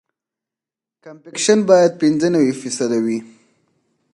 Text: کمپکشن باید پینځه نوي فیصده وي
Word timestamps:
کمپکشن 1.03 1.59
باید 1.69 1.91
پینځه 2.01 2.27
نوي 2.35 2.53
فیصده 2.61 2.97
وي 3.05 3.19